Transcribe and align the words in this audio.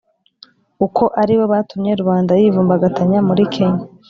uko 0.85 1.03
ari 1.21 1.33
bo 1.39 1.45
batumye 1.53 1.91
rubanda 1.99 2.31
yivumbagatanya 2.41 3.17
muri 3.27 3.43
kenya 3.53 3.83